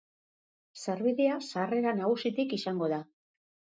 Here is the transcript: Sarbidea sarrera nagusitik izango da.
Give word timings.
Sarbidea 0.85 1.37
sarrera 1.49 1.93
nagusitik 1.99 2.57
izango 2.61 2.91
da. 2.95 3.03